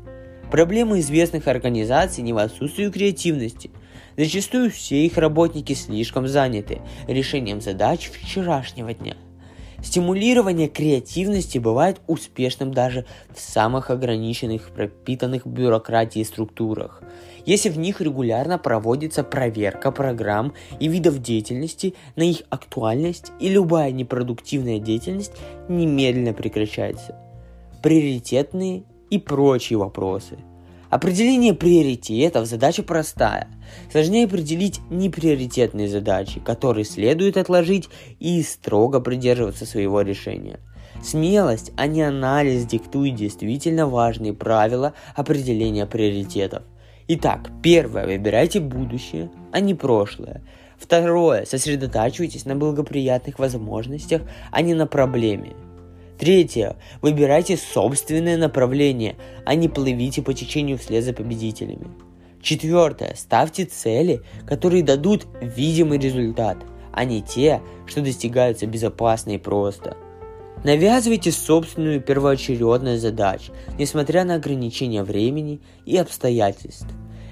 Проблема 0.52 1.00
известных 1.00 1.48
организаций 1.48 2.24
не 2.24 2.34
в 2.34 2.38
отсутствии 2.38 2.92
креативности. 2.92 3.72
Зачастую 4.18 4.70
все 4.70 5.04
их 5.08 5.18
работники 5.18 5.74
слишком 5.74 6.28
заняты 6.28 6.82
решением 7.08 7.62
задач 7.62 8.12
вчерашнего 8.12 8.94
дня. 8.94 9.16
Стимулирование 9.84 10.68
креативности 10.68 11.58
бывает 11.58 12.02
успешным 12.08 12.74
даже 12.74 13.06
в 13.36 13.40
самых 13.40 13.90
ограниченных, 13.90 14.70
пропитанных 14.70 15.46
бюрократией 15.46 16.26
структурах– 16.26 17.02
если 17.46 17.70
в 17.70 17.78
них 17.78 18.02
регулярно 18.02 18.58
проводится 18.58 19.24
проверка 19.24 19.92
программ 19.92 20.54
и 20.80 20.88
видов 20.88 21.22
деятельности 21.22 21.96
на 22.16 22.24
их 22.24 22.44
актуальность 22.50 23.32
и 23.40 23.50
любая 23.50 23.92
непродуктивная 23.92 24.80
деятельность 24.80 25.34
немедленно 25.68 26.34
прекращается. 26.34 27.16
Приоритетные 27.82 28.84
и 29.10 29.18
прочие 29.18 29.78
вопросы. 29.78 30.38
Определение 30.92 31.54
приоритетов– 31.54 32.46
задача 32.48 32.84
простая. 32.84 33.48
Сложнее 33.90 34.26
определить 34.26 34.82
неприоритетные 34.90 35.88
задачи, 35.88 36.42
которые 36.42 36.84
следует 36.84 37.38
отложить 37.38 37.88
и 38.20 38.44
строго 38.44 39.00
придерживаться 39.00 39.66
своего 39.66 40.02
решения. 40.02 40.60
Смелость, 41.02 41.72
а 41.78 41.88
не 41.88 42.02
анализ 42.02 42.66
диктует 42.66 43.16
действительно 43.16 43.88
важные 43.88 44.34
правила 44.34 44.94
определения 45.16 45.86
приоритетов. 45.86 46.64
Итак, 47.08 47.50
первое– 47.64 48.06
выбирайте 48.08 48.60
будущее, 48.60 49.32
а 49.54 49.62
не 49.62 49.74
прошлое. 49.74 50.44
Второе– 50.78 51.46
сосредотачивайтесь 51.50 52.44
на 52.44 52.58
благоприятных 52.58 53.40
возможностях, 53.40 54.24
а 54.52 54.62
не 54.62 54.74
на 54.74 54.88
проблеме. 54.88 55.54
Третье. 56.22 56.76
Выбирайте 57.02 57.58
собственное 57.58 58.38
направление, 58.38 59.16
а 59.44 59.56
не 59.56 59.68
плывите 59.68 60.22
по 60.22 60.36
течению 60.36 60.78
вслед 60.78 61.04
за 61.04 61.14
победителями. 61.14 61.88
Четвертое. 62.44 63.16
Ставьте 63.16 63.66
цели, 63.66 64.22
которые 64.46 64.84
дадут 64.84 65.26
видимый 65.42 65.98
результат, 65.98 66.58
а 66.94 67.06
не 67.06 67.24
те, 67.24 67.60
что 67.88 68.02
достигаются 68.02 68.68
безопасно 68.68 69.32
и 69.32 69.40
просто. 69.40 69.98
Навязывайте 70.64 71.32
собственную 71.32 72.00
первоочередность 72.02 73.02
задач, 73.02 73.50
несмотря 73.80 74.24
на 74.24 74.36
ограничения 74.36 75.02
времени 75.02 75.60
и 75.88 75.98
обстоятельств. 75.98 76.86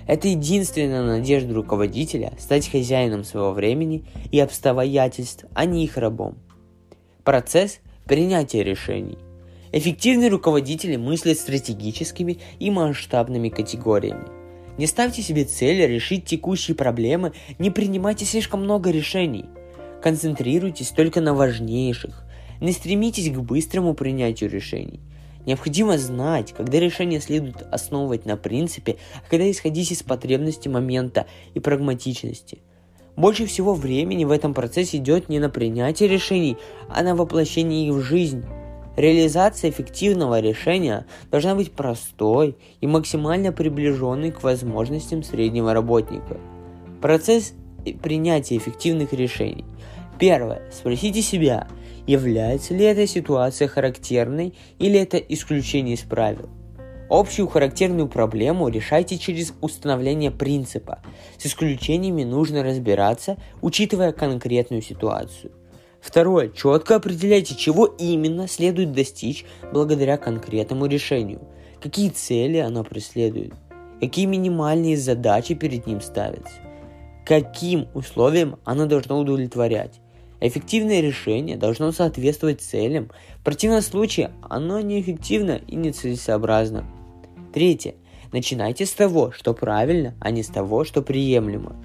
Это 0.08 0.30
единственная 0.30 1.04
надежда 1.04 1.54
руководителя 1.54 2.34
стать 2.40 2.68
хозяином 2.68 3.24
своего 3.24 3.52
времени 3.52 4.06
и 4.32 4.40
обстоятельств, 4.40 5.46
а 5.54 5.66
не 5.66 5.84
их 5.84 5.96
рабом. 5.96 6.40
Процесс 7.24 7.82
принятия 8.10 8.64
решений. 8.64 9.20
Эффективные 9.72 10.30
руководители 10.30 10.96
мыслят 10.96 11.38
стратегическими 11.38 12.40
и 12.58 12.72
масштабными 12.72 13.50
категориями. 13.50 14.26
Не 14.80 14.88
ставьте 14.88 15.22
себе 15.22 15.46
цели 15.46 15.84
решить 15.84 16.26
текущие 16.26 16.74
проблемы, 16.76 17.34
не 17.60 17.70
принимайте 17.70 18.26
слишком 18.26 18.64
много 18.64 18.90
решений. 18.90 19.46
Концентрируйтесь 20.02 20.90
только 20.90 21.22
на 21.22 21.36
важнейших. 21.36 22.26
Не 22.60 22.72
стремитесь 22.72 23.32
к 23.32 23.38
быстрому 23.38 23.94
принятию 23.94 24.50
решений. 24.50 25.02
Необходимо 25.46 26.00
знать, 26.00 26.54
когда 26.54 26.80
решение 26.80 27.22
следует 27.22 27.62
основывать 27.72 28.26
на 28.26 28.38
принципе, 28.38 28.98
а 29.24 29.30
когда 29.30 29.50
исходить 29.52 29.92
из 29.92 30.02
потребности 30.02 30.68
момента 30.68 31.28
и 31.54 31.60
прагматичности– 31.60 32.58
больше 33.16 33.46
всего 33.46 33.74
времени 33.74 34.26
в 34.26 34.32
этом 34.32 34.54
процессе 34.54 34.98
идет 34.98 35.30
не 35.30 35.40
на 35.40 35.50
принятие 35.50 36.10
решений, 36.10 36.58
а 36.90 37.04
на 37.04 37.16
воплощение 37.16 37.88
их 37.88 37.94
в 37.94 38.02
жизнь. 38.02 38.46
Реализация 38.96 39.70
эффективного 39.70 40.40
решения 40.40 41.06
должна 41.32 41.56
быть 41.56 41.72
простой 41.72 42.58
и 42.82 42.88
максимально 42.88 43.52
приближенной 43.52 44.32
к 44.32 44.44
возможностям 44.44 45.24
среднего 45.24 45.74
работника. 45.74 46.38
Процесс 47.02 47.54
принятия 48.02 48.58
эффективных 48.58 49.14
решений. 49.14 49.66
Первое. 50.20 50.62
Спросите 50.72 51.22
себя, 51.22 51.68
является 52.08 52.74
ли 52.74 52.84
эта 52.84 53.08
ситуация 53.08 53.70
характерной 53.70 54.54
или 54.80 55.00
это 55.00 55.18
исключение 55.18 55.96
из 55.96 56.02
правил. 56.02 56.50
Общую 57.10 57.48
характерную 57.48 58.08
проблему 58.08 58.68
решайте 58.70 59.18
через 59.18 59.54
установление 59.62 60.30
принципа. 60.30 61.00
С 61.40 61.48
исключениями 61.48 62.24
нужно 62.24 62.64
разбираться, 62.64 63.38
учитывая 63.62 64.12
конкретную 64.12 64.84
ситуацию. 64.84 65.52
Второе. 66.00 66.50
Четко 66.50 66.96
определяйте, 66.96 67.56
чего 67.56 67.86
именно 67.86 68.48
следует 68.48 68.92
достичь 68.92 69.44
благодаря 69.74 70.18
конкретному 70.18 70.86
решению. 70.86 71.42
Какие 71.82 72.10
цели 72.10 72.58
оно 72.58 72.84
преследует. 72.84 73.54
Какие 74.00 74.26
минимальные 74.26 74.96
задачи 74.96 75.56
перед 75.56 75.88
ним 75.88 76.02
ставятся. 76.02 76.54
Каким 77.26 77.88
условиям 77.96 78.60
оно 78.66 78.86
должно 78.86 79.18
удовлетворять. 79.18 80.00
Эффективное 80.42 81.02
решение 81.02 81.58
должно 81.58 81.92
соответствовать 81.92 82.62
целям, 82.62 83.10
в 83.40 83.44
противном 83.44 83.82
случае 83.82 84.32
оно 84.48 84.80
неэффективно 84.80 85.60
и 85.68 85.76
нецелесообразно. 85.76 86.86
Третье. 87.54 87.96
Начинайте 88.32 88.86
с 88.86 88.92
того, 88.92 89.32
что 89.32 89.54
правильно, 89.54 90.16
а 90.20 90.32
не 90.32 90.44
с 90.44 90.48
того, 90.48 90.84
что 90.84 91.02
приемлемо. 91.02 91.76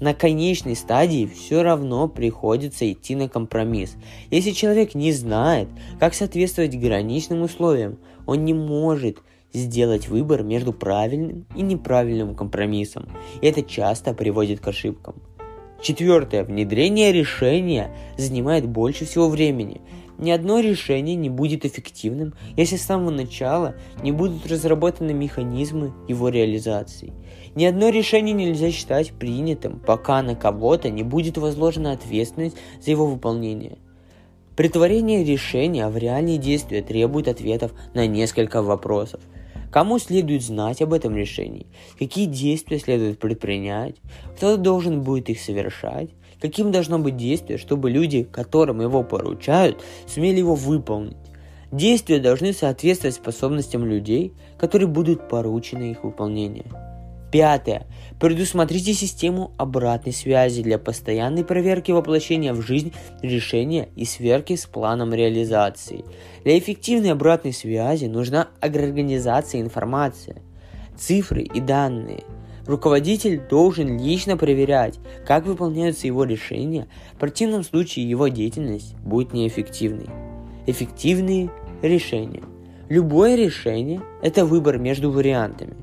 На 0.00 0.14
конечной 0.14 0.76
стадии 0.76 1.26
все 1.26 1.62
равно 1.62 2.08
приходится 2.08 2.90
идти 2.90 3.14
на 3.16 3.28
компромисс. 3.28 3.96
Если 4.30 4.52
человек 4.52 4.94
не 4.94 5.12
знает, 5.12 5.68
как 5.98 6.14
соответствовать 6.14 6.78
граничным 6.78 7.42
условиям, 7.42 7.98
он 8.24 8.44
не 8.44 8.54
может 8.54 9.18
сделать 9.52 10.08
выбор 10.08 10.42
между 10.42 10.72
правильным 10.72 11.44
и 11.54 11.62
неправильным 11.62 12.34
компромиссом. 12.34 13.08
И 13.42 13.46
это 13.46 13.62
часто 13.62 14.14
приводит 14.14 14.60
к 14.60 14.68
ошибкам. 14.68 15.16
Четвертое. 15.82 16.44
Внедрение 16.44 17.12
решения 17.12 17.90
занимает 18.16 18.68
больше 18.68 19.06
всего 19.06 19.28
времени. 19.28 19.80
Ни 20.20 20.30
одно 20.32 20.60
решение 20.60 21.16
не 21.16 21.30
будет 21.30 21.64
эффективным, 21.64 22.34
если 22.54 22.76
с 22.76 22.82
самого 22.82 23.08
начала 23.08 23.74
не 24.02 24.12
будут 24.12 24.46
разработаны 24.46 25.14
механизмы 25.14 25.94
его 26.08 26.28
реализации. 26.28 27.14
Ни 27.54 27.64
одно 27.64 27.88
решение 27.88 28.34
нельзя 28.34 28.70
считать 28.70 29.12
принятым, 29.12 29.80
пока 29.80 30.22
на 30.22 30.34
кого-то 30.36 30.90
не 30.90 31.02
будет 31.02 31.38
возложена 31.38 31.92
ответственность 31.92 32.58
за 32.84 32.90
его 32.90 33.06
выполнение. 33.06 33.78
Притворение 34.56 35.24
решения 35.24 35.88
в 35.88 35.96
реальные 35.96 36.36
действия 36.36 36.82
требует 36.82 37.26
ответов 37.26 37.72
на 37.94 38.06
несколько 38.06 38.60
вопросов. 38.60 39.22
Кому 39.72 39.98
следует 39.98 40.42
знать 40.42 40.82
об 40.82 40.92
этом 40.92 41.16
решении? 41.16 41.66
Какие 41.98 42.26
действия 42.26 42.78
следует 42.78 43.18
предпринять? 43.18 43.96
Кто 44.36 44.58
должен 44.58 45.00
будет 45.00 45.30
их 45.30 45.40
совершать? 45.40 46.10
Каким 46.40 46.72
должно 46.72 46.98
быть 46.98 47.16
действие, 47.16 47.58
чтобы 47.58 47.90
люди, 47.90 48.22
которым 48.22 48.80
его 48.80 49.02
поручают, 49.02 49.82
сумели 50.06 50.38
его 50.38 50.54
выполнить? 50.54 51.16
Действия 51.70 52.18
должны 52.18 52.52
соответствовать 52.52 53.14
способностям 53.14 53.84
людей, 53.84 54.32
которые 54.58 54.88
будут 54.88 55.28
поручены 55.28 55.92
их 55.92 56.02
выполнение. 56.02 56.64
Пятое. 57.30 57.86
Предусмотрите 58.18 58.92
систему 58.92 59.52
обратной 59.56 60.12
связи 60.12 60.62
для 60.62 60.78
постоянной 60.78 61.44
проверки 61.44 61.92
воплощения 61.92 62.52
в 62.52 62.60
жизнь 62.60 62.92
решения 63.22 63.88
и 63.94 64.04
сверки 64.04 64.56
с 64.56 64.66
планом 64.66 65.14
реализации. 65.14 66.04
Для 66.42 66.58
эффективной 66.58 67.12
обратной 67.12 67.52
связи 67.52 68.06
нужна 68.06 68.48
организация 68.60 69.60
информации, 69.60 70.42
цифры 70.98 71.42
и 71.42 71.60
данные– 71.60 72.24
Руководитель 72.66 73.40
должен 73.48 73.98
лично 73.98 74.36
проверять, 74.36 74.98
как 75.26 75.46
выполняются 75.46 76.06
его 76.06 76.24
решения, 76.24 76.88
в 77.14 77.18
противном 77.18 77.64
случае 77.64 78.08
его 78.08 78.28
деятельность 78.28 78.94
будет 78.98 79.32
неэффективной. 79.32 80.08
Эффективные 80.66 81.50
решения. 81.82 82.42
Любое 82.88 83.36
решение– 83.36 84.02
это 84.22 84.44
выбор 84.44 84.78
между 84.78 85.10
вариантами. 85.10 85.74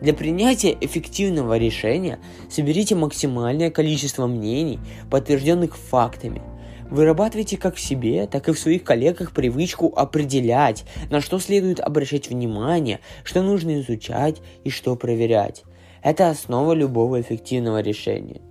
Для 0.00 0.12
принятия 0.12 0.76
эффективного 0.80 1.56
решения 1.56 2.18
соберите 2.50 2.94
максимальное 2.94 3.70
количество 3.70 4.26
мнений, 4.26 4.78
подтвержденных 5.10 5.76
фактами. 5.76 6.42
Вырабатывайте 6.90 7.56
как 7.56 7.76
в 7.76 7.80
себе, 7.80 8.26
так 8.26 8.48
и 8.48 8.52
в 8.52 8.58
своих 8.58 8.84
коллегах 8.84 9.32
привычку 9.32 9.92
определять, 9.96 10.84
на 11.10 11.20
что 11.20 11.38
следует 11.38 11.80
обращать 11.80 12.28
внимание, 12.28 13.00
что 13.24 13.42
нужно 13.42 13.80
изучать 13.80 14.42
и 14.64 14.70
что 14.70 14.94
проверять. 14.94 15.64
Это 16.04 16.28
основа 16.28 16.74
любого 16.74 17.22
эффективного 17.22 17.80
решения. 17.80 18.42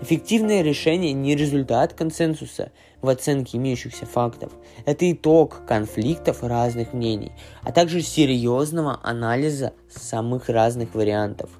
Эффективное 0.00 0.62
решение 0.62 1.12
не 1.12 1.36
результат 1.36 1.92
консенсуса 1.92 2.72
в 3.02 3.08
оценке 3.10 3.58
имеющихся 3.58 4.06
фактов. 4.06 4.50
Это 4.86 5.12
итог 5.12 5.60
конфликтов 5.68 6.42
разных 6.42 6.94
мнений, 6.94 7.32
а 7.62 7.70
также 7.70 8.00
серьезного 8.00 8.98
анализа 9.02 9.74
самых 9.94 10.48
разных 10.48 10.94
вариантов. 10.94 11.50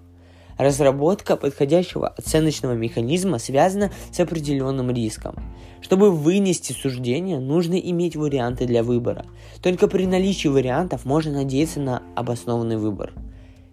Разработка 0.57 1.37
подходящего 1.37 2.09
оценочного 2.09 2.73
механизма 2.73 3.39
связана 3.39 3.93
с 4.11 4.21
определенным 4.21 4.91
риском. 4.91 5.35
Чтобы 5.83 6.11
вынести 6.11 6.73
суждение, 6.73 7.39
нужно 7.39 7.75
иметь 7.75 8.17
варианты 8.17 8.65
для 8.65 8.83
выбора. 8.83 9.27
Только 9.63 9.87
при 9.87 10.07
наличии 10.07 10.49
вариантов 10.49 11.05
можно 11.05 11.33
надеяться 11.33 11.79
на 11.79 12.03
обоснованный 12.17 12.79
выбор– 12.79 13.13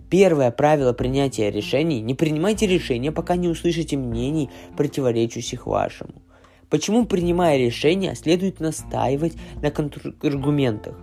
Первое 0.10 0.50
правило 0.50 0.92
принятия 0.92 1.52
решений– 1.52 2.02
не 2.02 2.16
принимайте 2.16 2.66
решения, 2.66 3.12
пока 3.12 3.36
не 3.36 3.48
услышите 3.48 3.96
мнений, 3.96 4.50
противоречащих 4.76 5.68
вашему. 5.68 6.24
Почему, 6.68 7.06
принимая 7.06 7.58
решение, 7.58 8.16
следует 8.16 8.60
настаивать 8.60 9.34
на 9.62 9.70
контраргументах? 9.70 10.96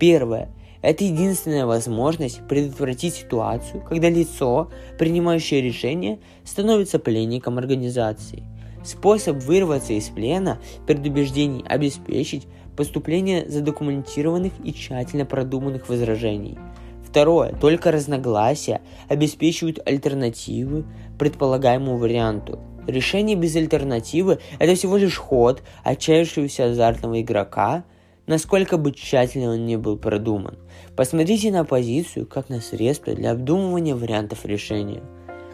Первое. 0.00 0.48
Это 0.82 1.04
единственная 1.04 1.66
возможность 1.66 2.46
предотвратить 2.48 3.14
ситуацию, 3.14 3.82
когда 3.88 4.08
лицо, 4.08 4.70
принимающее 4.98 5.60
решение, 5.60 6.18
становится 6.44 6.98
пленником 6.98 7.58
организации. 7.58 8.44
Способ 8.84 9.38
вырваться 9.38 9.92
из 9.92 10.08
плена 10.08 10.60
предубеждений 10.86 11.64
обеспечить 11.66 12.46
поступление 12.76 13.48
задокументированных 13.48 14.52
и 14.64 14.72
тщательно 14.72 15.26
продуманных 15.26 15.88
возражений– 15.88 16.58
Второе. 17.08 17.54
Только 17.54 17.90
разногласия 17.90 18.82
обеспечивают 19.08 19.80
альтернативы 19.86 20.84
предполагаемому 21.18 21.96
варианту. 21.96 22.58
Решение 22.86 23.34
без 23.34 23.56
альтернативы– 23.56 24.40
это 24.58 24.74
всего 24.74 24.98
лишь 24.98 25.16
ход 25.16 25.62
отчаявшегося 25.84 26.66
азартного 26.66 27.22
игрока, 27.22 27.84
насколько 28.26 28.76
бы 28.76 28.92
тщательно 28.92 29.52
он 29.52 29.64
не 29.64 29.78
был 29.78 29.96
продуман. 29.96 30.58
Посмотрите 30.96 31.50
на 31.50 31.64
позицию 31.64 32.26
как 32.26 32.50
на 32.50 32.60
средство 32.60 33.14
для 33.14 33.30
обдумывания 33.30 33.94
вариантов 33.94 34.44
решения. 34.44 35.02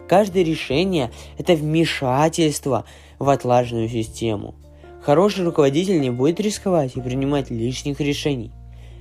Каждое 0.09 0.43
решение– 0.43 1.09
это 1.37 1.55
вмешательство 1.55 2.83
в 3.17 3.29
отлаженную 3.29 3.87
систему. 3.87 4.55
Хороший 5.01 5.45
руководитель 5.45 6.01
не 6.01 6.09
будет 6.09 6.41
рисковать 6.41 6.97
и 6.97 7.01
принимать 7.01 7.49
лишних 7.49 8.01
решений– 8.01 8.51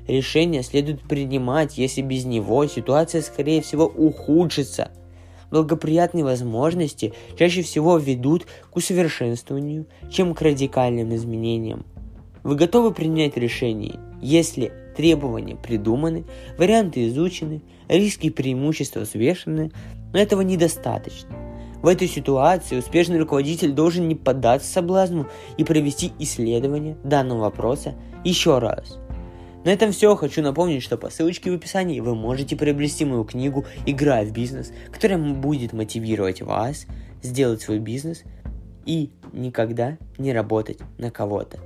решение 0.07 0.63
следует 0.63 1.03
принимать, 1.03 1.79
если 1.79 2.03
без 2.03 2.25
него 2.25 2.67
ситуация, 2.67 3.23
скорее 3.23 3.63
всего, 3.63 3.87
ухудшится. 3.87 4.91
Благоприятные 5.51 6.25
возможности 6.25 7.13
чаще 7.39 7.63
всего 7.63 7.97
ведут 7.99 8.47
к 8.71 8.77
усовершенствованию, 8.77 9.87
чем 10.11 10.35
к 10.35 10.43
радикальным 10.43 11.15
изменениям. 11.15 11.87
Вы 12.43 12.57
готовы 12.57 12.93
принять 12.93 13.37
решение, 13.37 13.99
если 14.21 14.73
требования 14.97 15.57
придуманы, 15.57 16.25
варианты 16.59 17.07
изучены, 17.09 17.63
риски 17.89 18.27
и 18.27 18.31
преимущества 18.31 19.01
взвешены, 19.01 19.71
но 20.13 20.19
этого 20.19 20.43
недостаточно. 20.43 21.31
В 21.83 21.87
этой 21.87 22.09
ситуации 22.09 22.79
успешный 22.79 23.19
руководитель 23.19 23.73
должен 23.73 24.09
не 24.09 24.15
поддаться 24.15 24.73
соблазну 24.73 25.27
и 25.59 25.65
провести 25.65 26.13
исследование 26.19 26.97
данного 27.05 27.43
вопроса 27.43 27.95
еще 28.25 28.59
раз– 28.59 28.99
на 29.65 29.71
этом 29.71 29.93
все. 29.93 30.15
Хочу 30.15 30.43
напомнить, 30.43 30.83
что 30.83 30.97
по 30.97 31.11
ссылочке 31.11 31.51
в 31.51 31.55
описании 31.55 32.01
вы 32.01 32.15
можете 32.15 32.57
приобрести 32.57 33.05
мою 33.05 33.25
книгу 33.25 33.65
«Игра 33.87 34.23
в 34.23 34.33
бизнес», 34.33 34.73
которая 34.93 35.19
будет 35.19 35.73
мотивировать 35.73 36.43
вас 36.43 36.87
сделать 37.23 37.63
свой 37.63 37.79
бизнес 37.79 38.23
и 38.85 39.11
никогда 39.33 39.97
не 40.19 40.33
работать 40.33 40.79
на 40.99 41.11
кого-то. 41.11 41.59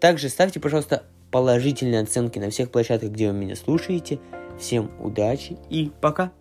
Также 0.00 0.28
ставьте, 0.28 0.58
пожалуйста, 0.58 1.04
положительные 1.30 2.00
оценки 2.00 2.38
на 2.38 2.50
всех 2.50 2.70
площадках, 2.70 3.10
где 3.10 3.30
вы 3.30 3.38
меня 3.38 3.56
слушаете. 3.56 4.18
Всем 4.58 4.90
удачи 5.00 5.56
и 5.70 5.92
пока! 6.00 6.32